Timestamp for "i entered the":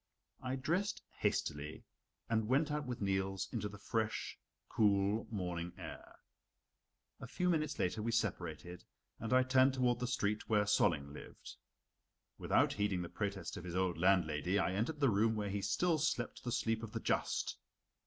14.57-15.09